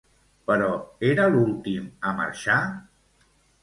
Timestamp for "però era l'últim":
0.49-1.87